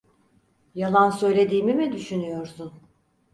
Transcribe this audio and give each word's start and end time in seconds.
Yalan 0.75 1.09
söylediğimi 1.09 1.73
mi 1.73 1.91
düşünüyorsun? 1.91 2.73